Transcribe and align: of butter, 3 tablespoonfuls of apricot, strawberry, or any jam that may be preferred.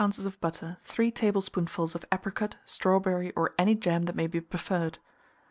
of 0.01 0.41
butter, 0.41 0.77
3 0.81 1.11
tablespoonfuls 1.11 1.93
of 1.93 2.03
apricot, 2.11 2.55
strawberry, 2.65 3.31
or 3.35 3.53
any 3.59 3.75
jam 3.75 4.05
that 4.05 4.15
may 4.15 4.25
be 4.25 4.41
preferred. 4.41 4.97